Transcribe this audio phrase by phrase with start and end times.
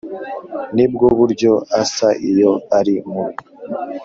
[0.75, 1.51] nibwo buryo
[1.81, 3.43] asa iyo ari mubi